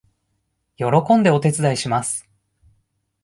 [0.77, 2.27] 喜んでお手伝いします